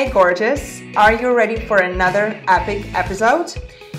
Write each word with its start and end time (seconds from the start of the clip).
Hey, 0.00 0.10
gorgeous! 0.10 0.80
Are 0.96 1.12
you 1.12 1.30
ready 1.34 1.60
for 1.66 1.82
another 1.82 2.42
epic 2.48 2.86
episode? 2.94 3.52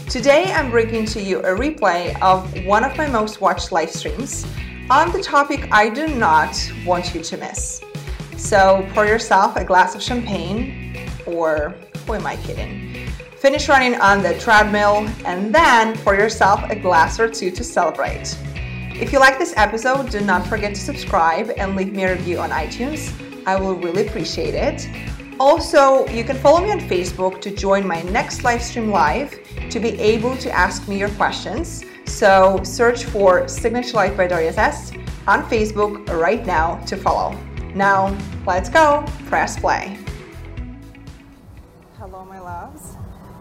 Today 0.10 0.52
I'm 0.52 0.72
bringing 0.72 1.06
to 1.06 1.22
you 1.22 1.42
a 1.42 1.56
replay 1.56 2.20
of 2.24 2.66
one 2.66 2.84
of 2.84 2.98
my 2.98 3.06
most 3.06 3.40
watched 3.40 3.72
live 3.72 3.92
streams 3.92 4.48
on 4.90 5.12
the 5.12 5.22
topic 5.22 5.72
I 5.72 5.90
do 5.90 6.08
not 6.08 6.58
want 6.88 7.14
you 7.14 7.22
to 7.22 7.38
miss. 7.38 7.84
So 8.36 8.84
pour 8.96 9.06
yourself 9.06 9.56
a 9.58 9.64
glass 9.64 9.94
of 9.94 10.02
champagne, 10.02 11.08
or 11.28 11.76
who 12.08 12.16
am 12.16 12.26
I 12.26 12.36
kidding? 12.38 13.06
Finish 13.38 13.70
running 13.70 13.94
on 13.94 14.24
the 14.24 14.34
treadmill 14.40 15.08
and 15.24 15.54
then 15.54 15.96
pour 16.00 16.16
yourself 16.16 16.68
a 16.72 16.76
glass 16.76 17.20
or 17.20 17.30
two 17.30 17.52
to 17.52 17.64
celebrate. 17.64 18.36
If 19.00 19.14
you 19.14 19.20
like 19.20 19.38
this 19.38 19.54
episode, 19.56 20.10
do 20.10 20.22
not 20.22 20.48
forget 20.48 20.74
to 20.74 20.82
subscribe 20.82 21.52
and 21.58 21.76
leave 21.76 21.94
me 21.94 22.06
a 22.06 22.16
review 22.16 22.40
on 22.40 22.50
iTunes. 22.50 23.14
I 23.46 23.56
will 23.56 23.76
really 23.76 24.08
appreciate 24.08 24.56
it. 24.56 24.88
Also, 25.44 26.06
you 26.10 26.24
can 26.24 26.38
follow 26.38 26.62
me 26.62 26.70
on 26.70 26.80
Facebook 26.80 27.42
to 27.42 27.50
join 27.50 27.84
my 27.88 28.04
next 28.04 28.44
live 28.44 28.62
stream 28.62 28.92
live 28.92 29.40
to 29.72 29.80
be 29.80 30.00
able 30.00 30.38
to 30.38 30.52
ask 30.52 30.88
me 30.88 31.00
your 31.00 31.10
questions. 31.10 31.84
So 32.06 32.62
search 32.62 33.06
for 33.06 33.48
Signature 33.48 33.98
Life 33.98 34.16
by 34.16 34.28
Daria 34.28 34.54
Zest 34.54 34.94
on 35.26 35.42
Facebook 35.46 36.08
right 36.10 36.46
now 36.46 36.76
to 36.86 36.96
follow. 36.96 37.36
Now, 37.74 38.16
let's 38.46 38.70
go. 38.70 39.04
Press 39.26 39.60
play. 39.60 39.98
Hello, 41.98 42.24
my 42.24 42.40
loves. 42.40 42.94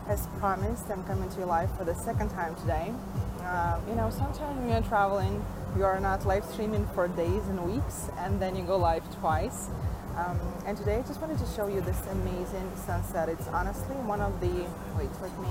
As 0.08 0.26
promised, 0.38 0.88
I'm 0.88 1.04
coming 1.04 1.28
to 1.28 1.40
you 1.40 1.44
live 1.44 1.70
for 1.76 1.84
the 1.84 1.94
second 1.94 2.30
time 2.30 2.56
today. 2.62 2.94
Uh, 3.42 3.78
you 3.86 3.94
know, 3.94 4.08
sometimes 4.08 4.58
when 4.58 4.70
you're 4.70 4.88
traveling, 4.88 5.44
you 5.76 5.84
are 5.84 6.00
not 6.00 6.24
live 6.24 6.46
streaming 6.46 6.88
for 6.94 7.08
days 7.08 7.46
and 7.48 7.62
weeks, 7.70 8.08
and 8.16 8.40
then 8.40 8.56
you 8.56 8.62
go 8.62 8.78
live 8.78 9.04
twice. 9.20 9.68
Um, 10.16 10.38
and 10.66 10.76
today 10.76 10.96
I 10.96 11.02
just 11.02 11.20
wanted 11.20 11.38
to 11.38 11.46
show 11.54 11.68
you 11.68 11.80
this 11.80 12.00
amazing 12.08 12.70
sunset. 12.84 13.28
It's 13.28 13.46
honestly 13.48 13.94
one 13.96 14.20
of 14.20 14.40
the, 14.40 14.66
wait, 14.98 15.10
let 15.22 15.38
me 15.38 15.48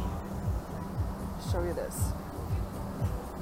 show 1.51 1.63
you 1.63 1.73
this. 1.73 2.11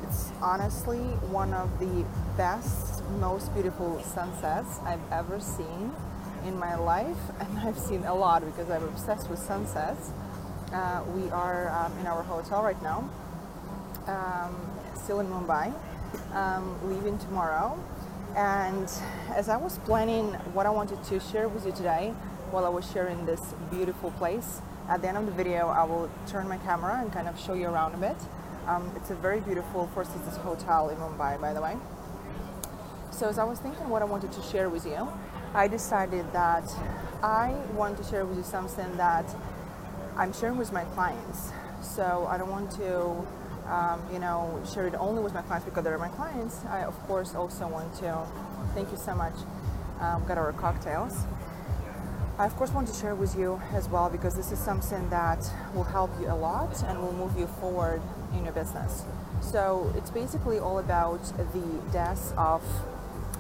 It's 0.03 0.31
honestly 0.41 0.99
one 1.33 1.53
of 1.53 1.79
the 1.79 2.05
best, 2.37 3.03
most 3.19 3.53
beautiful 3.53 4.01
sunsets 4.03 4.79
I've 4.83 5.01
ever 5.11 5.39
seen 5.39 5.91
in 6.45 6.57
my 6.57 6.75
life. 6.75 7.17
And 7.39 7.59
I've 7.59 7.79
seen 7.79 8.03
a 8.03 8.13
lot 8.13 8.45
because 8.45 8.69
I'm 8.69 8.83
obsessed 8.83 9.29
with 9.29 9.39
sunsets. 9.39 10.11
Uh, 10.71 11.03
we 11.15 11.29
are 11.31 11.69
um, 11.69 11.97
in 11.99 12.07
our 12.07 12.23
hotel 12.23 12.61
right 12.61 12.81
now, 12.83 13.09
um, 14.05 14.55
still 15.01 15.19
in 15.19 15.27
Mumbai, 15.27 15.73
um, 16.33 16.77
leaving 16.89 17.17
tomorrow 17.17 17.79
and 18.37 18.87
as 19.35 19.49
I 19.49 19.57
was 19.57 19.79
planning 19.79 20.33
what 20.53 20.67
I 20.67 20.69
wanted 20.69 21.03
to 21.05 21.19
share 21.19 21.49
with 21.49 21.65
you 21.65 21.71
today, 21.71 22.13
while 22.51 22.65
I 22.65 22.69
was 22.69 22.89
sharing 22.89 23.25
this 23.25 23.41
beautiful 23.71 24.11
place, 24.11 24.61
at 24.87 25.01
the 25.01 25.07
end 25.07 25.17
of 25.17 25.25
the 25.25 25.31
video, 25.31 25.67
I 25.67 25.83
will 25.83 26.09
turn 26.27 26.47
my 26.47 26.57
camera 26.59 26.99
and 27.01 27.11
kind 27.11 27.27
of 27.27 27.39
show 27.39 27.55
you 27.55 27.65
around 27.65 27.95
a 27.95 27.97
bit. 27.97 28.15
Um, 28.67 28.91
it's 28.95 29.09
a 29.09 29.15
very 29.15 29.39
beautiful 29.39 29.87
Four 29.87 30.05
Seasons 30.05 30.37
hotel 30.37 30.89
in 30.89 30.97
Mumbai, 30.97 31.41
by 31.41 31.51
the 31.51 31.61
way. 31.61 31.77
So 33.09 33.27
as 33.27 33.39
I 33.39 33.43
was 33.43 33.57
thinking 33.57 33.89
what 33.89 34.03
I 34.03 34.05
wanted 34.05 34.31
to 34.33 34.41
share 34.43 34.69
with 34.69 34.85
you, 34.85 35.07
I 35.55 35.67
decided 35.67 36.31
that 36.33 36.71
I 37.23 37.55
want 37.73 37.97
to 37.97 38.03
share 38.03 38.23
with 38.23 38.37
you 38.37 38.43
something 38.43 38.97
that 38.97 39.25
I'm 40.15 40.31
sharing 40.31 40.57
with 40.57 40.71
my 40.71 40.83
clients. 40.83 41.51
So 41.81 42.27
I 42.29 42.37
don't 42.37 42.51
want 42.51 42.69
to 42.73 43.25
um, 43.69 44.01
you 44.11 44.19
know, 44.19 44.61
share 44.73 44.87
it 44.87 44.95
only 44.95 45.21
with 45.21 45.33
my 45.33 45.41
clients 45.41 45.65
because 45.65 45.83
they're 45.83 45.97
my 45.97 46.09
clients. 46.09 46.63
I, 46.65 46.83
of 46.83 46.97
course, 47.07 47.35
also 47.35 47.67
want 47.67 47.93
to 47.95 48.25
thank 48.73 48.91
you 48.91 48.97
so 48.97 49.15
much. 49.15 49.33
Um, 49.99 50.25
got 50.25 50.37
our 50.37 50.53
cocktails. 50.53 51.25
I, 52.37 52.45
of 52.45 52.55
course, 52.55 52.71
want 52.71 52.87
to 52.87 52.93
share 52.93 53.15
with 53.15 53.35
you 53.35 53.61
as 53.73 53.89
well 53.89 54.09
because 54.09 54.35
this 54.35 54.51
is 54.51 54.59
something 54.59 55.09
that 55.09 55.49
will 55.73 55.83
help 55.83 56.11
you 56.21 56.27
a 56.27 56.35
lot 56.35 56.83
and 56.83 56.99
will 57.01 57.13
move 57.13 57.37
you 57.37 57.47
forward 57.47 58.01
in 58.33 58.43
your 58.43 58.53
business. 58.53 59.05
So, 59.41 59.91
it's 59.95 60.11
basically 60.11 60.59
all 60.59 60.77
about 60.79 61.23
the 61.53 61.81
death 61.91 62.37
of 62.37 62.61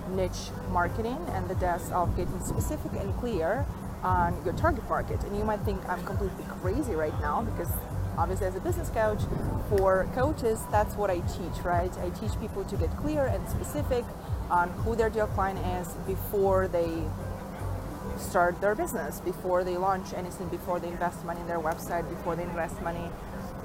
niche 0.09 0.49
marketing 0.71 1.19
and 1.29 1.47
the 1.47 1.55
death 1.55 1.91
of 1.91 2.15
getting 2.17 2.39
specific 2.41 2.91
and 2.93 3.15
clear 3.19 3.65
on 4.03 4.41
your 4.45 4.53
target 4.53 4.87
market. 4.89 5.23
And 5.23 5.37
you 5.37 5.43
might 5.43 5.59
think 5.61 5.87
I'm 5.87 6.03
completely 6.03 6.45
crazy 6.61 6.93
right 6.93 7.19
now 7.21 7.41
because 7.41 7.71
obviously 8.17 8.47
as 8.47 8.55
a 8.55 8.59
business 8.59 8.89
coach 8.89 9.21
for 9.69 10.07
coaches 10.15 10.59
that's 10.71 10.95
what 10.95 11.09
i 11.09 11.19
teach 11.19 11.63
right? 11.63 11.91
I 11.99 12.09
teach 12.09 12.39
people 12.39 12.63
to 12.65 12.75
get 12.77 12.95
clear 12.97 13.25
and 13.25 13.47
specific 13.49 14.05
on 14.49 14.69
who 14.69 14.95
their 14.95 15.07
ideal 15.07 15.27
client 15.27 15.59
is 15.79 15.93
before 16.07 16.67
they 16.67 17.03
start 18.17 18.59
their 18.61 18.75
business 18.75 19.19
before 19.19 19.63
they 19.63 19.77
launch 19.77 20.13
anything 20.13 20.47
before 20.47 20.79
they 20.79 20.87
invest 20.87 21.23
money 21.25 21.39
in 21.41 21.47
their 21.47 21.59
website 21.59 22.07
before 22.09 22.35
they 22.35 22.43
invest 22.43 22.81
money 22.81 23.09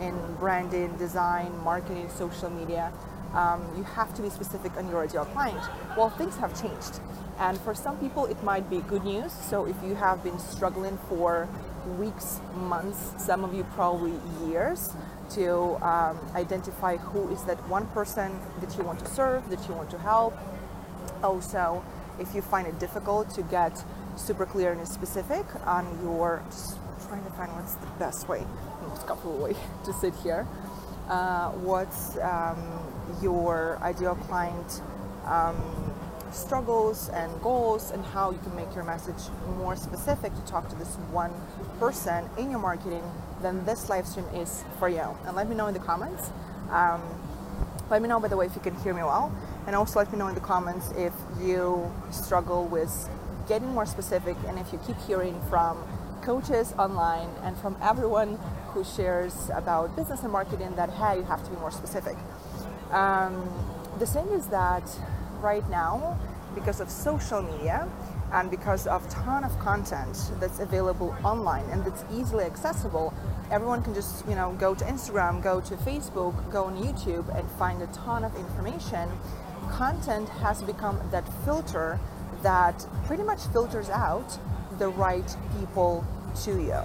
in 0.00 0.14
branding 0.38 0.94
design 0.96 1.56
marketing 1.58 2.08
social 2.10 2.50
media. 2.50 2.92
Um, 3.34 3.66
you 3.76 3.84
have 3.84 4.12
to 4.14 4.22
be 4.22 4.28
specific 4.28 4.76
on 4.76 4.88
your 4.90 5.02
ideal 5.02 5.24
client. 5.26 5.62
Well 5.96 6.10
things 6.10 6.36
have 6.36 6.60
changed. 6.60 7.00
And 7.38 7.58
for 7.60 7.74
some 7.74 7.96
people 7.98 8.26
it 8.26 8.42
might 8.42 8.68
be 8.68 8.80
good 8.80 9.04
news. 9.04 9.32
So 9.32 9.64
if 9.64 9.76
you 9.84 9.94
have 9.94 10.22
been 10.22 10.38
struggling 10.38 10.98
for 11.08 11.48
weeks, 11.98 12.40
months, 12.54 13.14
some 13.22 13.44
of 13.44 13.54
you 13.54 13.64
probably 13.74 14.14
years 14.46 14.90
to 15.30 15.52
um, 15.84 16.18
identify 16.34 16.96
who 16.96 17.28
is 17.32 17.42
that 17.44 17.56
one 17.68 17.86
person 17.88 18.38
that 18.60 18.76
you 18.76 18.84
want 18.84 18.98
to 18.98 19.06
serve, 19.06 19.48
that 19.50 19.66
you 19.68 19.74
want 19.74 19.90
to 19.90 19.98
help. 19.98 20.34
Also, 21.22 21.84
if 22.18 22.34
you 22.34 22.42
find 22.42 22.66
it 22.66 22.78
difficult 22.78 23.30
to 23.30 23.42
get 23.42 23.82
super 24.16 24.46
clear 24.46 24.72
and 24.72 24.86
specific 24.86 25.46
on 25.66 25.86
your, 26.02 26.42
trying 27.08 27.24
to 27.24 27.30
find 27.30 27.52
what's 27.52 27.74
the 27.76 27.86
best 27.98 28.28
way, 28.28 28.44
most 28.88 29.06
comfortable 29.06 29.38
way 29.38 29.54
to 29.84 29.92
sit 29.92 30.14
here. 30.22 30.46
Uh, 31.08 31.50
what's 31.50 32.16
um, 32.18 32.58
your 33.22 33.78
ideal 33.82 34.14
client 34.14 34.80
um, 35.26 35.56
struggles 36.32 37.08
and 37.10 37.30
goals 37.42 37.90
and 37.90 38.04
how 38.04 38.30
you 38.30 38.38
can 38.38 38.54
make 38.56 38.74
your 38.74 38.84
message 38.84 39.30
more 39.58 39.76
specific 39.76 40.34
to 40.34 40.40
talk 40.42 40.68
to 40.68 40.76
this 40.76 40.96
one 41.10 41.32
person 41.78 42.28
in 42.38 42.50
your 42.50 42.60
marketing, 42.60 43.02
then 43.42 43.64
this 43.64 43.88
live 43.88 44.06
stream 44.06 44.26
is 44.34 44.64
for 44.78 44.88
you. 44.88 45.06
And 45.26 45.36
let 45.36 45.48
me 45.48 45.54
know 45.54 45.66
in 45.66 45.74
the 45.74 45.80
comments. 45.80 46.30
Um, 46.70 47.02
let 47.90 48.00
me 48.00 48.08
know, 48.08 48.20
by 48.20 48.28
the 48.28 48.36
way, 48.36 48.46
if 48.46 48.54
you 48.54 48.62
can 48.62 48.74
hear 48.76 48.94
me 48.94 49.02
well. 49.02 49.34
And 49.66 49.76
also 49.76 49.98
let 49.98 50.10
me 50.12 50.18
know 50.18 50.28
in 50.28 50.34
the 50.34 50.40
comments 50.40 50.90
if 50.96 51.12
you 51.40 51.92
struggle 52.10 52.66
with 52.66 53.08
getting 53.48 53.68
more 53.68 53.86
specific 53.86 54.36
and 54.46 54.58
if 54.58 54.72
you 54.72 54.80
keep 54.86 54.96
hearing 55.06 55.40
from 55.50 55.84
coaches 56.22 56.72
online 56.78 57.28
and 57.42 57.56
from 57.58 57.76
everyone 57.82 58.38
who 58.68 58.84
shares 58.84 59.50
about 59.54 59.94
business 59.96 60.22
and 60.22 60.32
marketing 60.32 60.74
that, 60.76 60.90
hey, 60.90 61.16
you 61.18 61.24
have 61.24 61.44
to 61.44 61.50
be 61.50 61.56
more 61.56 61.70
specific. 61.70 62.16
Um, 62.90 63.48
the 63.98 64.06
thing 64.06 64.28
is 64.28 64.46
that 64.46 64.84
right 65.42 65.68
now 65.68 66.18
because 66.54 66.80
of 66.80 66.90
social 66.90 67.42
media 67.42 67.88
and 68.32 68.50
because 68.50 68.86
of 68.86 69.06
ton 69.10 69.44
of 69.44 69.58
content 69.58 70.32
that's 70.40 70.58
available 70.58 71.14
online 71.24 71.64
and 71.70 71.84
that's 71.84 72.04
easily 72.12 72.44
accessible 72.44 73.12
everyone 73.50 73.82
can 73.82 73.94
just 73.94 74.26
you 74.28 74.34
know 74.34 74.56
go 74.58 74.74
to 74.74 74.84
instagram 74.84 75.42
go 75.42 75.60
to 75.60 75.74
facebook 75.76 76.34
go 76.50 76.64
on 76.64 76.76
youtube 76.76 77.28
and 77.38 77.50
find 77.52 77.82
a 77.82 77.86
ton 77.88 78.24
of 78.24 78.34
information. 78.36 79.08
Content 79.70 80.28
has 80.28 80.62
become 80.62 81.00
that 81.10 81.24
filter 81.44 81.98
that 82.42 82.86
pretty 83.06 83.22
much 83.22 83.40
filters 83.52 83.88
out 83.88 84.38
the 84.78 84.88
right 84.88 85.36
people 85.58 86.04
to 86.44 86.60
you. 86.60 86.80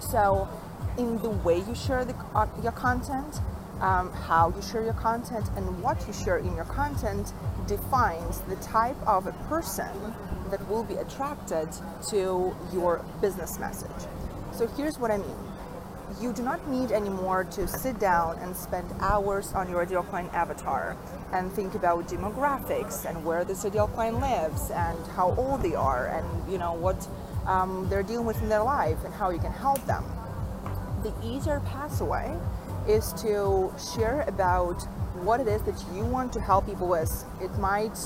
So 0.00 0.48
in 0.96 1.18
the 1.22 1.30
way 1.30 1.58
you 1.58 1.74
share 1.74 2.04
the, 2.04 2.14
uh, 2.34 2.46
your 2.62 2.72
content 2.72 3.40
um, 3.80 4.12
how 4.12 4.52
you 4.54 4.62
share 4.62 4.82
your 4.82 4.94
content 4.94 5.48
and 5.56 5.82
what 5.82 6.06
you 6.06 6.12
share 6.12 6.38
in 6.38 6.54
your 6.54 6.64
content 6.64 7.32
defines 7.66 8.40
the 8.42 8.56
type 8.56 8.96
of 9.06 9.26
a 9.26 9.32
person 9.48 10.14
that 10.50 10.66
will 10.68 10.84
be 10.84 10.94
attracted 10.94 11.68
to 12.08 12.54
your 12.72 13.04
business 13.20 13.58
message. 13.58 14.08
So 14.52 14.66
here's 14.66 14.98
what 14.98 15.10
I 15.10 15.18
mean. 15.18 15.36
You 16.20 16.32
do 16.32 16.42
not 16.42 16.66
need 16.68 16.90
anymore 16.90 17.44
to 17.44 17.68
sit 17.68 17.98
down 18.00 18.38
and 18.38 18.56
spend 18.56 18.90
hours 19.00 19.52
on 19.52 19.70
your 19.70 19.82
ideal 19.82 20.02
client 20.02 20.32
avatar 20.32 20.96
and 21.32 21.52
think 21.52 21.74
about 21.74 22.08
demographics 22.08 23.04
and 23.04 23.24
where 23.24 23.44
this 23.44 23.64
ideal 23.64 23.88
client 23.88 24.18
lives 24.18 24.70
and 24.70 24.98
how 25.08 25.34
old 25.36 25.62
they 25.62 25.74
are 25.74 26.06
and 26.08 26.50
you 26.50 26.58
know 26.58 26.72
what 26.72 27.06
um, 27.46 27.86
they're 27.90 28.02
dealing 28.02 28.26
with 28.26 28.40
in 28.42 28.48
their 28.48 28.62
life 28.62 29.04
and 29.04 29.12
how 29.14 29.30
you 29.30 29.38
can 29.38 29.52
help 29.52 29.84
them. 29.86 30.04
The 31.02 31.12
easier 31.22 31.60
pathway 31.60 32.34
is 32.88 33.12
to 33.22 33.72
share 33.94 34.22
about 34.26 34.82
what 35.22 35.40
it 35.40 35.48
is 35.48 35.62
that 35.62 35.84
you 35.94 36.04
want 36.04 36.32
to 36.32 36.40
help 36.40 36.66
people 36.66 36.88
with. 36.88 37.24
It 37.40 37.56
might, 37.58 37.96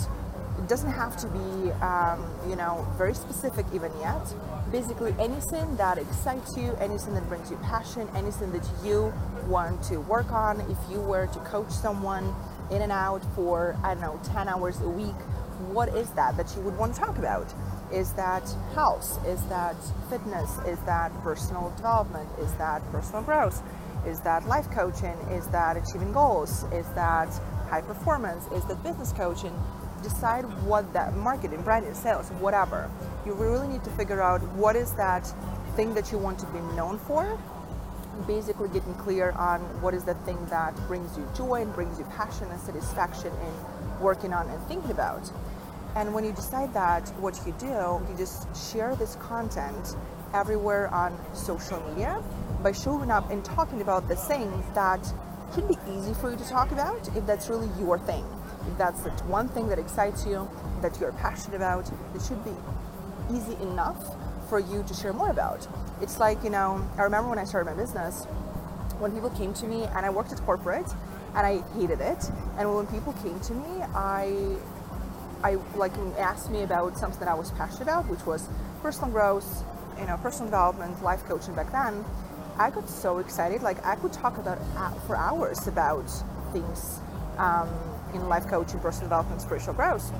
it 0.59 0.69
doesn't 0.69 0.91
have 0.91 1.17
to 1.19 1.29
be, 1.29 1.71
um, 1.83 2.29
you 2.49 2.57
know, 2.57 2.87
very 2.99 3.15
specific 3.15 3.65
even 3.73 3.93
yet. 4.01 4.35
Basically, 4.71 5.15
anything 5.19 5.77
that 5.77 5.99
excites 5.99 6.57
you, 6.57 6.75
anything 6.81 7.15
that 7.15 7.29
brings 7.29 7.51
you 7.51 7.57
passion, 7.59 8.09
anything 8.17 8.51
that 8.53 8.67
you 8.83 9.13
want 9.47 9.83
to 9.85 9.99
work 9.99 10.33
on. 10.33 10.61
If 10.63 10.79
you 10.91 11.01
were 11.01 11.27
to 11.27 11.39
coach 11.41 11.71
someone 11.71 12.35
in 12.71 12.83
and 12.83 12.93
out 12.93 13.23
for, 13.35 13.77
I 13.85 13.95
don't 13.95 14.03
know, 14.03 14.21
10 14.33 14.49
hours 14.49 14.81
a 14.81 14.89
week, 14.89 15.15
what 15.71 15.91
is 15.91 16.11
that 16.13 16.37
that 16.37 16.55
you 16.57 16.63
would 16.63 16.77
want 16.77 16.95
to 16.95 17.01
talk 17.01 17.19
about? 17.19 17.53
Is 17.93 18.13
that 18.15 18.43
health? 18.75 19.25
Is 19.27 19.43
that 19.45 19.77
fitness? 20.09 20.51
Is 20.67 20.79
that 20.87 21.13
personal 21.23 21.73
development? 21.77 22.29
Is 22.41 22.53
that 22.55 22.83
personal 22.91 23.23
growth? 23.23 23.63
Is 24.07 24.21
that 24.21 24.47
life 24.47 24.71
coaching? 24.71 25.17
Is 25.31 25.47
that 25.49 25.77
achieving 25.77 26.13
goals? 26.13 26.65
Is 26.73 26.87
that 26.95 27.29
high 27.69 27.83
performance? 27.83 28.47
Is 28.53 28.65
that 28.65 28.83
business 28.83 29.13
coaching? 29.13 29.55
Decide 30.03 30.43
what 30.65 30.93
that 30.93 31.17
marketing, 31.17 31.63
branding, 31.63 31.95
sales, 31.95 32.29
whatever. 32.41 32.91
You 33.25 33.35
really 33.35 33.69
need 33.69 33.85
to 33.85 33.91
figure 33.91 34.21
out 34.21 34.43
what 34.55 34.75
is 34.75 34.93
that 34.95 35.33
thing 35.77 35.95
that 35.95 36.11
you 36.11 36.19
want 36.19 36.39
to 36.41 36.47
be 36.47 36.61
known 36.77 36.99
for 36.99 37.39
basically 38.27 38.69
getting 38.69 38.95
clear 38.95 39.31
on 39.33 39.61
what 39.81 39.95
is 39.95 40.05
the 40.05 40.15
thing 40.15 40.45
that 40.47 40.77
brings 40.87 41.17
you 41.17 41.27
joy 41.37 41.63
and 41.63 41.73
brings 41.75 41.99
you 41.99 42.05
passion 42.17 42.47
and 42.51 42.61
satisfaction 42.61 43.33
in 43.33 44.01
working 44.01 44.33
on 44.33 44.49
and 44.49 44.63
thinking 44.65 44.91
about. 44.91 45.31
And 45.97 46.15
when 46.15 46.25
you 46.25 46.33
decide 46.33 46.73
that, 46.75 47.09
what 47.21 47.39
you 47.47 47.55
do, 47.59 47.67
you 47.67 48.15
just 48.17 48.47
share 48.73 48.95
this 48.97 49.17
content 49.17 49.97
everywhere 50.35 50.89
on 50.89 51.19
social 51.35 51.81
media 51.91 52.23
by 52.63 52.73
showing 52.73 53.11
up 53.11 53.31
and 53.31 53.45
talking 53.45 53.81
about 53.81 54.09
the 54.09 54.17
things 54.17 54.65
that 54.75 55.13
should 55.55 55.69
be 55.69 55.77
easy 55.91 56.15
for 56.15 56.31
you 56.31 56.37
to 56.37 56.49
talk 56.49 56.73
about 56.73 57.07
if 57.17 57.27
that's 57.27 57.49
really 57.49 57.69
your 57.79 57.99
thing. 57.99 58.25
If 58.71 58.79
that's 58.79 59.03
the 59.03 59.11
one 59.25 59.49
thing 59.49 59.69
that 59.69 59.79
excites 59.79 60.25
you, 60.27 60.49
that 60.81 60.99
you're 61.01 61.13
passionate 61.13 61.57
about, 61.57 61.91
it 62.15 62.23
should 62.23 62.43
be 62.45 62.55
easy 63.31 63.55
enough 63.63 64.17
for 64.49 64.61
you 64.61 64.83
to 64.85 64.95
share 64.95 65.13
more 65.13 65.31
about. 65.31 65.67
It's 66.01 66.19
like, 66.19 66.43
you 66.45 66.51
know, 66.51 66.87
I 66.97 67.03
remember 67.03 67.29
when 67.29 67.39
I 67.39 67.45
started 67.45 67.71
my 67.71 67.77
business, 67.77 68.25
when 68.99 69.13
people 69.13 69.31
came 69.31 69.53
to 69.55 69.67
me 69.67 69.85
and 69.85 70.07
I 70.07 70.11
worked 70.11 70.33
at 70.33 70.41
corporate 70.43 70.89
and 71.35 71.47
I 71.47 71.63
hated 71.79 72.01
it. 72.01 72.31
And 72.59 72.75
when 72.75 72.87
people 72.87 73.13
came 73.15 73.39
to 73.41 73.55
me, 73.55 73.83
I 73.95 74.57
I 75.43 75.55
like 75.75 75.93
asked 76.19 76.51
me 76.51 76.63
about 76.63 76.97
something 76.97 77.19
that 77.19 77.29
I 77.29 77.35
was 77.35 77.51
passionate 77.53 77.83
about, 77.83 78.07
which 78.09 78.25
was 78.25 78.49
personal 78.81 79.11
growth, 79.11 79.65
you 79.99 80.07
know, 80.07 80.17
personal 80.19 80.47
development, 80.47 81.03
life 81.03 81.25
coaching 81.25 81.55
back 81.55 81.73
then. 81.73 82.05
I 82.59 82.71
got 82.71 82.89
so 82.89 83.19
excited. 83.19 83.63
Like 83.63 83.85
I 83.85 83.97
could 83.97 84.13
talk 84.13 84.39
about 84.39 84.59
uh, 84.77 84.93
for 85.07 85.17
hours 85.17 85.67
about 85.67 86.09
things 86.53 87.01
um, 87.39 87.69
in 88.15 88.29
life 88.29 88.47
coaching, 88.47 88.81
personal 88.81 89.09
development, 89.09 89.41
spiritual 89.41 89.75
growth. 89.75 90.13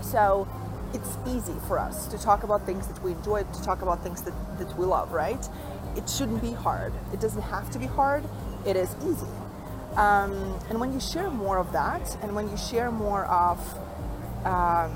So 0.00 0.48
it's 0.94 1.16
easy 1.26 1.54
for 1.66 1.78
us 1.78 2.06
to 2.08 2.18
talk 2.18 2.42
about 2.42 2.66
things 2.66 2.86
that 2.86 3.02
we 3.02 3.12
enjoy, 3.12 3.44
to 3.44 3.62
talk 3.62 3.82
about 3.82 4.02
things 4.02 4.22
that, 4.22 4.34
that 4.58 4.76
we 4.78 4.84
love, 4.84 5.12
right? 5.12 5.48
It 5.96 6.08
shouldn't 6.08 6.42
be 6.42 6.52
hard. 6.52 6.92
It 7.12 7.20
doesn't 7.20 7.42
have 7.42 7.70
to 7.70 7.78
be 7.78 7.86
hard. 7.86 8.24
It 8.66 8.76
is 8.76 8.94
easy. 9.04 9.26
Um, 9.96 10.58
and 10.70 10.80
when 10.80 10.92
you 10.92 11.00
share 11.00 11.30
more 11.30 11.58
of 11.58 11.72
that, 11.72 12.16
and 12.22 12.34
when 12.34 12.50
you 12.50 12.56
share 12.56 12.90
more 12.90 13.26
of 13.26 13.58
um, 14.46 14.94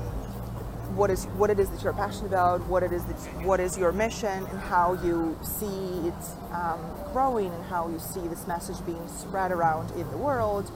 what 0.95 1.09
is 1.09 1.25
what 1.37 1.49
it 1.49 1.59
is 1.59 1.69
that 1.69 1.83
you're 1.83 1.93
passionate 1.93 2.27
about, 2.27 2.65
what 2.67 2.83
it 2.83 2.91
is 2.91 3.03
that 3.05 3.15
what 3.43 3.59
is 3.59 3.77
your 3.77 3.91
mission, 3.91 4.45
and 4.45 4.59
how 4.59 4.93
you 5.03 5.37
see 5.41 6.07
it 6.07 6.53
um, 6.53 6.79
growing, 7.11 7.51
and 7.51 7.63
how 7.65 7.89
you 7.89 7.99
see 7.99 8.21
this 8.27 8.47
message 8.47 8.83
being 8.85 9.07
spread 9.07 9.51
around 9.51 9.91
in 9.91 10.09
the 10.11 10.17
world, 10.17 10.71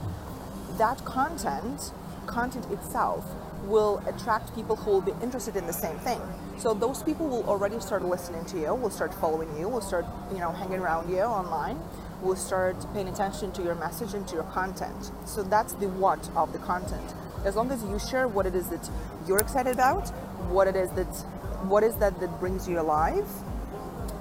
that 0.78 1.04
content, 1.04 1.92
content 2.26 2.70
itself, 2.70 3.24
will 3.64 4.02
attract 4.06 4.54
people 4.54 4.76
who 4.76 4.90
will 4.90 5.00
be 5.00 5.12
interested 5.22 5.56
in 5.56 5.66
the 5.66 5.72
same 5.72 5.96
thing. 5.98 6.20
So 6.58 6.74
those 6.74 7.02
people 7.02 7.28
will 7.28 7.44
already 7.48 7.80
start 7.80 8.04
listening 8.04 8.44
to 8.46 8.58
you, 8.58 8.74
will 8.74 8.90
start 8.90 9.14
following 9.14 9.56
you, 9.58 9.68
will 9.68 9.80
start, 9.80 10.04
you 10.32 10.38
know, 10.38 10.52
hanging 10.52 10.80
around 10.80 11.10
you 11.10 11.20
online, 11.20 11.78
will 12.22 12.36
start 12.36 12.76
paying 12.92 13.08
attention 13.08 13.52
to 13.52 13.62
your 13.62 13.74
message 13.74 14.14
and 14.14 14.26
to 14.28 14.34
your 14.34 14.44
content. 14.44 15.10
So 15.24 15.42
that's 15.42 15.74
the 15.74 15.88
what 15.88 16.28
of 16.36 16.52
the 16.52 16.58
content. 16.58 17.14
As 17.44 17.56
long 17.56 17.70
as 17.70 17.82
you 17.82 17.98
share 17.98 18.28
what 18.28 18.46
it 18.46 18.54
is 18.54 18.68
that 18.68 18.88
you're 19.26 19.38
excited 19.38 19.74
about, 19.74 20.08
what 20.48 20.68
it 20.68 20.76
is 20.76 20.90
that 20.92 21.08
what 21.68 21.82
is 21.84 21.94
that 21.96 22.18
that 22.20 22.40
brings 22.40 22.68
you 22.68 22.80
alive 22.80 23.28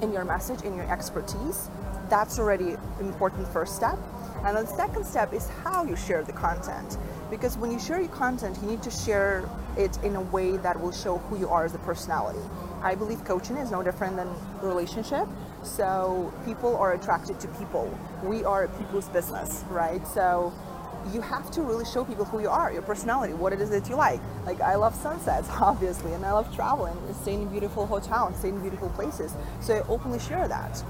in 0.01 0.11
your 0.11 0.25
message, 0.25 0.61
in 0.61 0.75
your 0.75 0.91
expertise, 0.91 1.69
that's 2.09 2.39
already 2.39 2.71
an 2.71 2.79
important 2.99 3.47
first 3.47 3.75
step. 3.75 3.97
And 4.43 4.57
the 4.57 4.65
second 4.65 5.05
step 5.05 5.33
is 5.33 5.47
how 5.63 5.83
you 5.83 5.95
share 5.95 6.23
the 6.23 6.33
content. 6.33 6.97
Because 7.29 7.57
when 7.57 7.71
you 7.71 7.79
share 7.79 7.99
your 7.99 8.09
content, 8.09 8.57
you 8.61 8.67
need 8.67 8.83
to 8.83 8.91
share 8.91 9.47
it 9.77 9.97
in 10.03 10.15
a 10.15 10.21
way 10.21 10.57
that 10.57 10.79
will 10.79 10.91
show 10.91 11.17
who 11.17 11.39
you 11.39 11.47
are 11.47 11.63
as 11.63 11.73
a 11.75 11.79
personality. 11.79 12.41
I 12.81 12.95
believe 12.95 13.23
coaching 13.23 13.57
is 13.57 13.71
no 13.71 13.83
different 13.83 14.17
than 14.17 14.27
relationship. 14.61 15.27
So 15.63 16.33
people 16.43 16.75
are 16.77 16.93
attracted 16.93 17.39
to 17.41 17.47
people. 17.49 17.95
We 18.23 18.43
are 18.43 18.67
people's 18.67 19.07
business, 19.09 19.63
right? 19.69 20.05
So 20.07 20.51
you 21.13 21.21
have 21.21 21.49
to 21.51 21.61
really 21.61 21.85
show 21.85 22.05
people 22.05 22.25
who 22.25 22.39
you 22.41 22.49
are, 22.49 22.71
your 22.71 22.81
personality, 22.81 23.33
what 23.33 23.53
it 23.53 23.61
is 23.61 23.69
that 23.71 23.89
you 23.89 23.95
like. 23.95 24.19
Like 24.45 24.61
I 24.61 24.75
love 24.75 24.95
sunsets, 24.95 25.49
obviously, 25.59 26.13
and 26.13 26.25
I 26.25 26.31
love 26.31 26.53
traveling, 26.55 26.95
staying 27.21 27.43
in 27.43 27.47
beautiful 27.49 27.85
hotels, 27.85 28.37
staying 28.37 28.55
in 28.55 28.61
beautiful 28.61 28.89
places. 28.89 29.33
So 29.61 29.75
I 29.75 29.81
openly 29.87 30.19
share 30.19 30.47
that. 30.47 30.83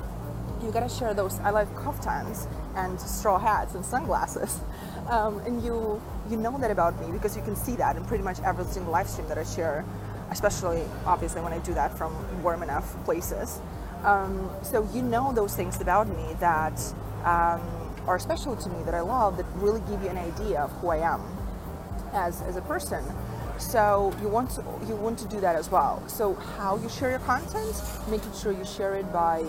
You 0.64 0.72
gotta 0.72 0.90
share 0.90 1.14
those. 1.14 1.40
I 1.40 1.50
like 1.50 1.74
kaftans 1.76 2.48
and 2.76 3.00
straw 3.00 3.40
hats 3.40 3.74
and 3.74 3.84
sunglasses, 3.84 4.60
um, 5.10 5.40
and 5.40 5.64
you 5.64 6.02
you 6.30 6.38
know 6.38 6.58
that 6.60 6.72
about 6.72 7.00
me 7.02 7.12
because 7.12 7.36
you 7.36 7.42
can 7.42 7.56
see 7.56 7.76
that 7.78 7.96
in 7.96 8.06
pretty 8.06 8.24
much 8.24 8.40
every 8.42 8.66
single 8.66 8.92
live 8.92 9.10
stream 9.10 9.28
that 9.28 9.38
I 9.40 9.44
share, 9.44 9.84
especially 10.30 10.84
obviously 11.06 11.42
when 11.42 11.52
I 11.52 11.60
do 11.60 11.74
that 11.74 11.98
from 11.98 12.14
warm 12.44 12.62
enough 12.62 12.96
places. 13.06 13.60
Um, 14.04 14.50
so 14.64 14.88
you 14.94 15.02
know 15.02 15.32
those 15.34 15.56
things 15.56 15.80
about 15.80 16.08
me 16.08 16.36
that 16.40 16.80
um, 17.24 17.62
are 18.08 18.20
special 18.20 18.56
to 18.56 18.70
me 18.70 18.84
that 18.84 18.94
I 18.94 19.02
love 19.02 19.38
that 19.38 19.46
really 19.56 19.82
give 19.82 20.02
you 20.04 20.10
an 20.10 20.18
idea 20.18 20.62
of 20.62 20.72
who 20.74 20.90
I 20.90 20.98
am 20.98 21.22
as 22.14 22.42
as 22.42 22.56
a 22.56 22.62
person. 22.62 23.04
So 23.58 24.14
you 24.22 24.28
want 24.28 24.50
to 24.52 24.64
you 24.88 24.96
want 24.96 25.20
to 25.20 25.28
do 25.28 25.40
that 25.42 25.56
as 25.56 25.70
well. 25.70 26.04
So 26.08 26.34
how 26.58 26.78
you 26.78 26.90
share 26.90 27.12
your 27.12 27.20
content, 27.20 27.76
making 28.10 28.34
sure 28.34 28.52
you 28.52 28.66
share 28.66 28.96
it 28.96 29.12
by 29.14 29.44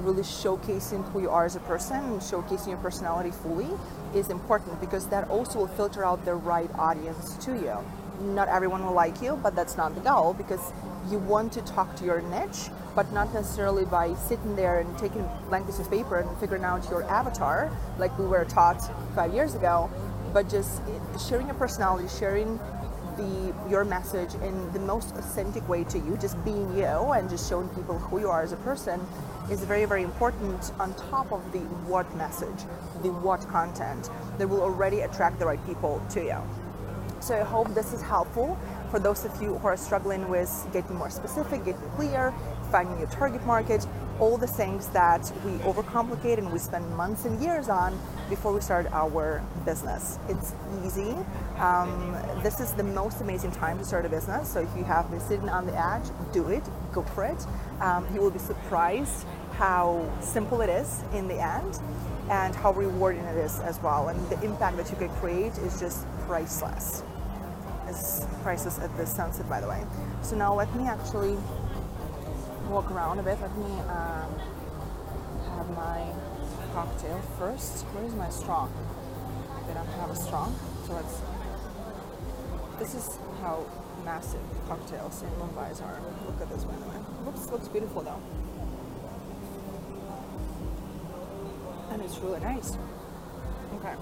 really 0.00 0.22
showcasing 0.22 1.04
who 1.12 1.20
you 1.20 1.30
are 1.30 1.44
as 1.44 1.56
a 1.56 1.60
person 1.60 2.18
showcasing 2.18 2.68
your 2.68 2.78
personality 2.78 3.30
fully 3.30 3.70
is 4.14 4.28
important 4.28 4.78
because 4.80 5.06
that 5.06 5.28
also 5.28 5.60
will 5.60 5.66
filter 5.66 6.04
out 6.04 6.24
the 6.24 6.34
right 6.34 6.70
audience 6.76 7.36
to 7.44 7.52
you. 7.52 7.76
Not 8.20 8.48
everyone 8.48 8.84
will 8.84 8.92
like 8.92 9.22
you, 9.22 9.38
but 9.42 9.54
that's 9.54 9.76
not 9.76 9.94
the 9.94 10.00
goal 10.00 10.34
because 10.34 10.72
you 11.10 11.18
want 11.18 11.52
to 11.52 11.62
talk 11.62 11.94
to 11.96 12.04
your 12.04 12.22
niche, 12.22 12.70
but 12.94 13.12
not 13.12 13.32
necessarily 13.34 13.84
by 13.84 14.14
sitting 14.14 14.56
there 14.56 14.80
and 14.80 14.98
taking 14.98 15.28
blank 15.48 15.66
piece 15.66 15.78
of 15.78 15.90
paper 15.90 16.18
and 16.18 16.38
figuring 16.38 16.64
out 16.64 16.88
your 16.90 17.02
avatar 17.04 17.70
like 17.98 18.16
we 18.18 18.26
were 18.26 18.44
taught 18.44 18.80
five 19.14 19.34
years 19.34 19.54
ago, 19.54 19.90
but 20.32 20.48
just 20.48 20.80
sharing 21.28 21.46
your 21.46 21.56
personality, 21.56 22.08
sharing 22.18 22.58
the 23.16 23.54
your 23.70 23.84
message 23.84 24.34
in 24.34 24.72
the 24.72 24.80
most 24.80 25.14
authentic 25.16 25.66
way 25.68 25.84
to 25.84 25.98
you, 25.98 26.16
just 26.20 26.42
being 26.44 26.76
you 26.76 27.12
and 27.12 27.30
just 27.30 27.48
showing 27.48 27.68
people 27.70 27.98
who 27.98 28.18
you 28.18 28.28
are 28.28 28.42
as 28.42 28.52
a 28.52 28.56
person 28.56 29.00
is 29.50 29.62
very, 29.64 29.84
very 29.84 30.02
important 30.02 30.72
on 30.80 30.94
top 30.94 31.30
of 31.32 31.40
the 31.52 31.60
what 31.86 32.12
message, 32.16 32.64
the 33.02 33.12
what 33.12 33.40
content 33.48 34.10
that 34.38 34.48
will 34.48 34.62
already 34.62 35.00
attract 35.00 35.38
the 35.38 35.46
right 35.46 35.64
people 35.66 36.02
to 36.10 36.24
you. 36.24 36.38
So 37.20 37.40
I 37.40 37.42
hope 37.42 37.72
this 37.74 37.92
is 37.92 38.02
helpful 38.02 38.58
for 38.94 39.00
those 39.00 39.24
of 39.24 39.42
you 39.42 39.58
who 39.58 39.66
are 39.66 39.76
struggling 39.76 40.28
with 40.28 40.68
getting 40.72 40.94
more 40.94 41.10
specific, 41.10 41.64
getting 41.64 41.90
clear, 41.96 42.32
finding 42.70 42.96
your 42.96 43.08
target 43.08 43.44
market, 43.44 43.84
all 44.20 44.38
the 44.38 44.46
things 44.46 44.86
that 44.90 45.32
we 45.44 45.50
overcomplicate 45.70 46.38
and 46.38 46.52
we 46.52 46.60
spend 46.60 46.88
months 46.96 47.24
and 47.24 47.42
years 47.42 47.68
on 47.68 47.98
before 48.30 48.52
we 48.52 48.60
start 48.60 48.86
our 48.92 49.42
business. 49.64 50.20
It's 50.28 50.54
easy. 50.84 51.12
Um, 51.58 52.16
this 52.44 52.60
is 52.60 52.72
the 52.74 52.84
most 52.84 53.20
amazing 53.20 53.50
time 53.50 53.78
to 53.78 53.84
start 53.84 54.06
a 54.06 54.08
business. 54.08 54.48
So 54.48 54.60
if 54.60 54.68
you 54.76 54.84
have 54.84 55.10
been 55.10 55.18
sitting 55.18 55.48
on 55.48 55.66
the 55.66 55.76
edge, 55.76 56.04
do 56.32 56.46
it, 56.50 56.62
go 56.92 57.02
for 57.02 57.24
it. 57.24 57.44
Um, 57.80 58.06
you 58.14 58.20
will 58.20 58.30
be 58.30 58.38
surprised 58.38 59.26
how 59.54 60.08
simple 60.20 60.60
it 60.60 60.70
is 60.70 61.02
in 61.12 61.26
the 61.26 61.42
end 61.42 61.80
and 62.30 62.54
how 62.54 62.72
rewarding 62.72 63.24
it 63.24 63.38
is 63.38 63.58
as 63.58 63.82
well. 63.82 64.06
And 64.06 64.30
the 64.30 64.40
impact 64.44 64.76
that 64.76 64.88
you 64.88 64.96
can 64.96 65.08
create 65.16 65.58
is 65.58 65.80
just 65.80 66.06
priceless. 66.28 67.02
It's 67.94 68.26
priceless 68.42 68.78
at 68.80 68.94
the 68.96 69.06
sunset, 69.06 69.48
by 69.48 69.60
the 69.60 69.68
way. 69.68 69.82
So 70.22 70.36
now 70.36 70.54
let 70.54 70.74
me 70.74 70.86
actually 70.86 71.38
walk 72.68 72.90
around 72.90 73.20
a 73.20 73.22
bit. 73.22 73.40
Let 73.40 73.56
me 73.56 73.72
um, 73.88 74.34
have 75.56 75.70
my 75.76 76.12
cocktail 76.74 77.20
first. 77.38 77.84
Where 77.94 78.04
is 78.04 78.14
my 78.14 78.28
straw? 78.30 78.68
They 79.68 79.74
don't 79.74 79.86
have 79.86 80.10
a 80.10 80.16
straw, 80.16 80.50
so 80.86 80.94
let's. 80.94 81.20
This 82.78 82.94
is 82.94 83.18
how 83.40 83.64
massive 84.04 84.40
cocktails 84.68 85.22
in 85.22 85.28
Mumbai 85.30 85.70
are. 85.82 86.00
Look 86.26 86.40
at 86.40 86.50
this, 86.50 86.64
by 86.64 86.74
the 86.74 86.86
way. 86.86 86.96
Looks 87.24 87.46
looks 87.50 87.68
beautiful 87.68 88.02
though, 88.02 88.20
and 91.90 92.02
it's 92.02 92.18
really 92.18 92.40
nice. 92.40 92.76
Okay, 93.76 93.94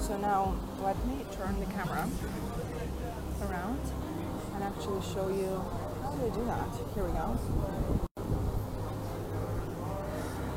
so 0.00 0.16
now 0.16 0.54
let 0.82 0.96
me 1.06 1.24
turn 1.32 1.58
the 1.60 1.66
camera 1.66 2.08
around 3.42 3.80
and 4.54 4.62
actually 4.64 5.02
show 5.02 5.28
you 5.28 5.62
how 6.02 6.12
I 6.24 6.30
do 6.30 6.44
that? 6.46 6.68
Here 6.94 7.04
we 7.04 7.12
go. 7.12 7.38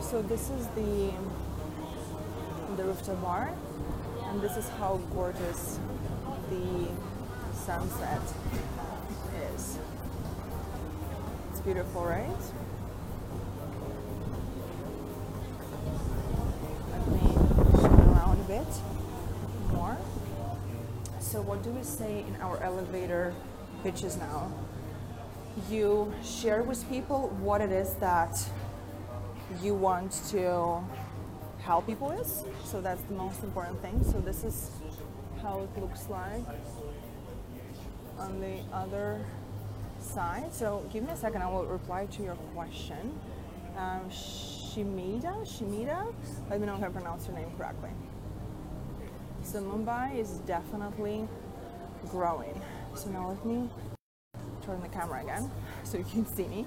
So 0.02 0.22
this 0.22 0.50
is 0.50 0.68
the 0.76 1.12
the 2.78 2.84
rooftop 2.84 3.22
bar, 3.22 3.54
and 4.26 4.42
this 4.42 4.58
is 4.58 4.70
how 4.80 5.02
gorgeous 5.14 5.80
the 6.50 6.88
sunset 7.54 8.22
is. 9.54 9.78
It's 11.50 11.60
beautiful, 11.62 12.04
right? 12.04 12.30
So, 21.42 21.48
what 21.48 21.64
do 21.64 21.72
we 21.72 21.82
say 21.82 22.24
in 22.28 22.36
our 22.40 22.62
elevator 22.62 23.34
pitches 23.82 24.16
now? 24.16 24.52
You 25.72 26.14
share 26.24 26.62
with 26.62 26.88
people 26.88 27.30
what 27.42 27.62
it 27.62 27.72
is 27.72 27.96
that 27.96 28.38
you 29.60 29.74
want 29.74 30.12
to 30.30 30.84
help 31.64 31.88
people 31.88 32.10
with. 32.10 32.46
So, 32.64 32.80
that's 32.80 33.02
the 33.10 33.16
most 33.16 33.44
important 33.44 33.82
thing. 33.82 34.04
So, 34.04 34.20
this 34.20 34.44
is 34.44 34.70
how 35.42 35.62
it 35.62 35.82
looks 35.82 36.10
like 36.10 36.46
on 38.20 38.40
the 38.40 38.60
other 38.72 39.20
side. 40.00 40.54
So 40.54 40.88
give 40.94 41.04
me 41.04 41.12
a 41.12 41.16
second, 41.16 41.42
I 41.42 41.50
will 41.50 41.66
reply 41.66 42.06
to 42.06 42.22
your 42.22 42.36
question. 42.54 43.20
Um, 43.78 44.02
Shimida, 44.12 45.42
Shimida, 45.42 46.14
let 46.52 46.60
me 46.60 46.68
know 46.68 46.76
if 46.76 46.84
I 46.84 46.90
pronounce 46.90 47.26
your 47.26 47.36
name 47.36 47.50
correctly. 47.58 47.90
So 49.44 49.62
Mumbai 49.62 50.18
is 50.18 50.40
definitely 50.46 51.28
growing. 52.10 52.62
So 52.96 53.10
now 53.10 53.30
let 53.30 53.46
me 53.46 53.70
turn 54.66 54.82
the 54.82 54.88
camera 54.88 55.22
again 55.22 55.50
so 55.84 55.98
you 55.98 56.04
can 56.04 56.26
see 56.26 56.48
me. 56.48 56.66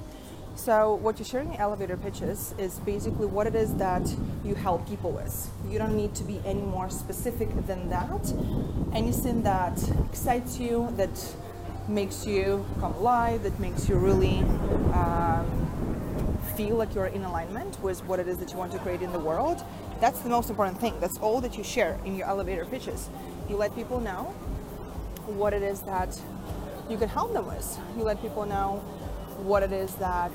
So 0.57 0.95
what 0.95 1.19
you're 1.19 1.27
sharing 1.27 1.55
in 1.55 1.61
elevator 1.61 1.97
pitches 1.97 2.55
is 2.59 2.79
basically 2.81 3.27
what 3.27 3.47
it 3.47 3.57
is 3.57 3.75
that 3.75 4.09
you 4.45 4.55
help 4.55 4.89
people 4.89 5.11
with. 5.11 5.51
You 5.69 5.79
don't 5.79 5.97
need 5.97 6.15
to 6.15 6.25
be 6.25 6.41
any 6.45 6.63
more 6.63 6.89
specific 6.91 7.49
than 7.67 7.89
that. 7.91 8.33
Anything 8.93 9.43
that 9.43 9.77
excites 10.11 10.61
you, 10.61 10.93
that 10.97 11.35
makes 11.89 12.25
you 12.25 12.65
come 12.79 12.95
alive, 12.95 13.43
that 13.43 13.59
makes 13.59 13.89
you 13.89 13.97
really 13.97 14.39
um, 14.95 15.94
feel 16.57 16.77
like 16.77 16.95
you're 16.95 17.07
in 17.07 17.25
alignment 17.25 17.81
with 17.83 18.05
what 18.07 18.19
it 18.21 18.29
is 18.29 18.39
that 18.39 18.53
you 18.53 18.59
want 18.59 18.73
to 18.73 18.79
create 18.79 19.03
in 19.03 19.13
the 19.13 19.19
world. 19.19 19.65
That's 20.01 20.21
the 20.21 20.29
most 20.29 20.51
important 20.51 20.81
thing. 20.81 20.95
That's 21.01 21.19
all 21.19 21.41
that 21.41 21.57
you 21.57 21.65
share 21.65 21.99
in 22.05 22.17
your 22.17 22.27
elevator 22.27 22.65
pitches. 22.65 23.09
You 23.49 23.57
let 23.57 23.75
people 23.75 24.01
know 24.01 24.25
what 25.27 25.53
it 25.53 25.63
is 25.63 25.81
that 25.83 26.21
you 26.89 26.97
can 26.99 27.09
help 27.09 27.33
them 27.33 27.47
with. 27.47 27.79
You 27.97 28.05
let 28.05 28.21
people 28.21 28.47
know 28.47 28.83
what 29.39 29.63
it 29.63 29.73
is 29.73 29.95
that 29.97 30.33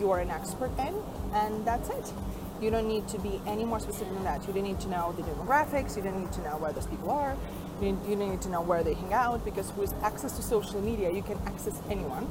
you 0.00 0.10
are 0.10 0.20
an 0.20 0.30
expert 0.30 0.70
in, 0.78 0.94
and 1.34 1.64
that's 1.64 1.88
it. 1.90 2.12
You 2.60 2.70
don't 2.70 2.88
need 2.88 3.08
to 3.08 3.18
be 3.18 3.40
any 3.46 3.64
more 3.64 3.80
specific 3.80 4.12
than 4.14 4.24
that. 4.24 4.46
You 4.46 4.52
don't 4.52 4.62
need 4.62 4.80
to 4.80 4.88
know 4.88 5.12
the 5.16 5.22
demographics, 5.22 5.96
you 5.96 6.02
don't 6.02 6.20
need 6.20 6.32
to 6.32 6.42
know 6.42 6.56
where 6.58 6.72
those 6.72 6.86
people 6.86 7.10
are, 7.10 7.36
you, 7.80 7.92
don't 7.92 8.30
need 8.30 8.40
to 8.42 8.48
know 8.48 8.60
where 8.60 8.82
they 8.82 8.94
hang 8.94 9.12
out, 9.12 9.44
because 9.44 9.72
with 9.76 9.92
access 10.02 10.36
to 10.36 10.42
social 10.42 10.80
media, 10.80 11.10
you 11.10 11.22
can 11.22 11.38
access 11.46 11.80
anyone, 11.90 12.26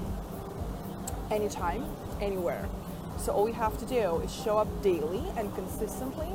anytime, 1.29 1.85
anywhere. 2.21 2.67
So 3.21 3.33
all 3.33 3.47
you 3.47 3.53
have 3.53 3.77
to 3.77 3.85
do 3.85 4.17
is 4.21 4.33
show 4.33 4.57
up 4.57 4.67
daily 4.81 5.23
and 5.37 5.53
consistently 5.53 6.29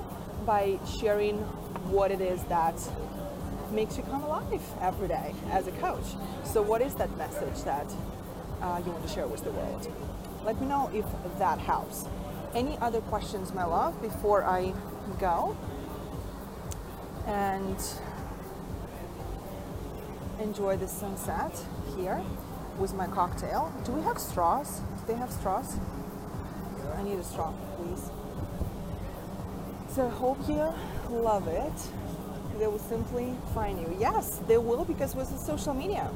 by 0.46 0.78
sharing 1.00 1.38
what 1.90 2.12
it 2.12 2.20
is 2.20 2.40
that 2.44 2.80
makes 3.72 3.96
you 3.96 4.04
come 4.04 4.22
alive 4.22 4.62
every 4.80 5.08
day 5.08 5.34
as 5.50 5.66
a 5.66 5.72
coach. 5.72 6.04
So 6.44 6.62
what 6.62 6.80
is 6.80 6.94
that 6.94 7.16
message 7.18 7.64
that 7.64 7.92
uh, 8.62 8.80
you 8.84 8.92
want 8.92 9.06
to 9.06 9.12
share 9.12 9.26
with 9.26 9.44
the 9.44 9.50
world. 9.50 9.88
Let 10.44 10.60
me 10.60 10.66
know 10.66 10.90
if 10.94 11.04
that 11.38 11.58
helps. 11.58 12.04
Any 12.54 12.78
other 12.78 13.00
questions, 13.00 13.52
my 13.52 13.64
love, 13.64 14.00
before 14.00 14.44
I 14.44 14.72
go? 15.18 15.56
And 17.26 17.76
enjoy 20.40 20.76
the 20.76 20.88
sunset 20.88 21.52
here 21.96 22.22
with 22.78 22.94
my 22.94 23.06
cocktail. 23.06 23.72
Do 23.84 23.92
we 23.92 24.02
have 24.02 24.18
straws? 24.18 24.80
Do 24.80 25.12
they 25.12 25.18
have 25.18 25.32
straws? 25.32 25.78
I 26.96 27.02
need 27.02 27.18
a 27.18 27.24
straw, 27.24 27.52
please. 27.76 28.10
So 29.90 30.06
I 30.06 30.10
hope 30.10 30.38
you 30.48 30.72
love 31.10 31.46
it. 31.48 31.72
They 32.58 32.66
will 32.66 32.78
simply 32.78 33.34
find 33.54 33.80
you. 33.80 33.96
Yes, 34.00 34.40
they 34.48 34.58
will 34.58 34.84
because 34.84 35.14
with 35.14 35.30
the 35.30 35.38
social 35.38 35.74
media 35.74 36.10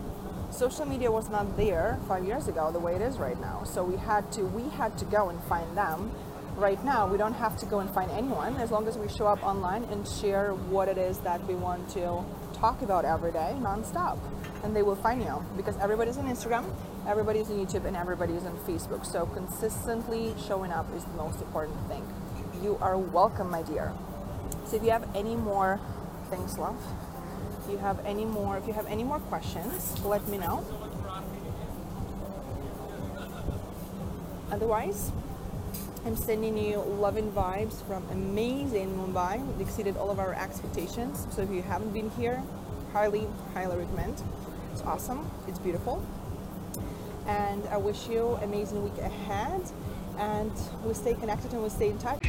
social 0.52 0.84
media 0.84 1.10
was 1.10 1.30
not 1.30 1.56
there 1.56 1.98
five 2.08 2.24
years 2.24 2.48
ago 2.48 2.72
the 2.72 2.78
way 2.78 2.94
it 2.94 3.00
is 3.00 3.18
right 3.18 3.40
now. 3.40 3.62
So 3.64 3.84
we 3.84 3.96
had 3.96 4.30
to 4.32 4.42
we 4.42 4.68
had 4.70 4.96
to 4.98 5.04
go 5.04 5.28
and 5.28 5.42
find 5.44 5.76
them. 5.76 6.12
Right 6.56 6.82
now, 6.84 7.06
we 7.06 7.16
don't 7.16 7.34
have 7.34 7.56
to 7.58 7.66
go 7.66 7.78
and 7.78 7.88
find 7.88 8.10
anyone 8.10 8.56
as 8.56 8.70
long 8.70 8.86
as 8.86 8.98
we 8.98 9.08
show 9.08 9.26
up 9.26 9.42
online 9.42 9.84
and 9.84 10.06
share 10.06 10.52
what 10.52 10.88
it 10.88 10.98
is 10.98 11.18
that 11.18 11.42
we 11.46 11.54
want 11.54 11.88
to 11.90 12.22
talk 12.52 12.82
about 12.82 13.06
every 13.06 13.32
day, 13.32 13.54
nonstop, 13.60 14.18
and 14.62 14.76
they 14.76 14.82
will 14.82 14.96
find 14.96 15.22
you 15.22 15.42
because 15.56 15.74
everybody's 15.78 16.18
on 16.18 16.26
Instagram, 16.26 16.66
everybody's 17.10 17.50
on 17.50 17.66
YouTube, 17.66 17.84
and 17.84 17.96
everybody's 17.96 18.44
on 18.44 18.56
Facebook. 18.58 19.04
So 19.04 19.26
consistently 19.26 20.32
showing 20.46 20.70
up 20.70 20.86
is 20.94 21.04
the 21.04 21.16
most 21.16 21.40
important 21.40 21.76
thing. 21.88 22.06
You 22.62 22.78
are 22.80 22.96
welcome, 22.96 23.50
my 23.50 23.62
dear. 23.62 23.92
So 24.66 24.76
if 24.76 24.84
you 24.84 24.90
have 24.90 25.08
any 25.16 25.34
more 25.34 25.80
things, 26.30 26.56
love 26.56 26.76
if 27.64 27.70
you 27.70 27.78
have 27.78 28.04
any 28.06 28.24
more, 28.24 28.56
if 28.56 28.66
you 28.66 28.72
have 28.72 28.86
any 28.86 29.04
more 29.04 29.18
questions, 29.18 30.02
let 30.04 30.26
me 30.28 30.38
know. 30.38 30.64
Otherwise, 34.50 35.12
I'm 36.06 36.16
sending 36.16 36.56
you 36.56 36.78
loving 36.78 37.30
vibes 37.32 37.86
from 37.86 38.04
amazing 38.10 38.96
Mumbai. 38.96 39.46
It 39.56 39.62
exceeded 39.62 39.96
all 39.96 40.10
of 40.10 40.18
our 40.18 40.34
expectations. 40.34 41.26
So 41.30 41.42
if 41.42 41.50
you 41.50 41.62
haven't 41.62 41.92
been 41.92 42.10
here, 42.10 42.42
highly, 42.92 43.28
highly 43.54 43.76
recommend. 43.76 44.22
It's 44.72 44.82
awesome. 44.82 45.30
It's 45.46 45.58
beautiful. 45.58 46.02
And 47.30 47.66
I 47.68 47.76
wish 47.76 48.08
you 48.08 48.38
amazing 48.42 48.82
week 48.82 48.98
ahead. 48.98 49.62
And 50.18 50.52
we 50.84 50.92
stay 50.94 51.14
connected 51.14 51.52
and 51.52 51.62
we 51.62 51.70
stay 51.70 51.88
in 51.88 51.98
touch 51.98 52.20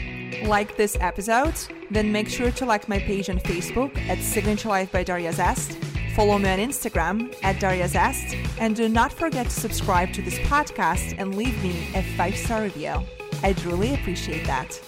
like 0.43 0.75
this 0.77 0.97
episode, 0.99 1.53
then 1.89 2.11
make 2.11 2.29
sure 2.29 2.51
to 2.51 2.65
like 2.65 2.87
my 2.87 2.99
page 2.99 3.29
on 3.29 3.39
Facebook 3.39 3.95
at 4.07 4.19
Signature 4.19 4.69
Life 4.69 4.91
by 4.91 5.03
Daria 5.03 5.33
Zest, 5.33 5.77
follow 6.15 6.37
me 6.37 6.49
on 6.49 6.59
Instagram 6.59 7.35
at 7.43 7.59
Daria 7.59 7.87
Zest, 7.87 8.35
and 8.59 8.75
do 8.75 8.89
not 8.89 9.11
forget 9.11 9.47
to 9.47 9.51
subscribe 9.51 10.13
to 10.13 10.21
this 10.21 10.37
podcast 10.39 11.15
and 11.17 11.35
leave 11.35 11.61
me 11.63 11.87
a 11.95 12.03
five 12.15 12.35
star 12.35 12.63
review. 12.63 12.95
I'd 13.43 13.63
really 13.65 13.93
appreciate 13.93 14.45
that. 14.45 14.79